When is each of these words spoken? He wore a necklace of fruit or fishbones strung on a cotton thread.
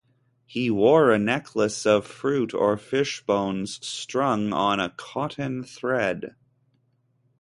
He 0.47 0.71
wore 0.71 1.11
a 1.11 1.19
necklace 1.19 1.85
of 1.85 2.07
fruit 2.07 2.55
or 2.55 2.75
fishbones 2.75 3.77
strung 3.85 4.51
on 4.51 4.79
a 4.79 4.89
cotton 4.89 5.63
thread. 5.63 6.33